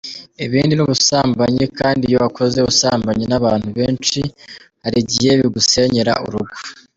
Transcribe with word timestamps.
Ibindi 0.45 0.73
ni 0.75 0.83
ubusambanyi 0.85 1.65
kandi 1.79 2.01
iyo 2.05 2.17
wakoze 2.23 2.55
ubusambanyi 2.59 3.25
n’ 3.27 3.33
abantu 3.39 3.67
benshi 3.77 4.21
hari 4.83 4.97
igihe 5.03 5.31
bigusenyera 5.41 6.13
urugo. 6.25 6.53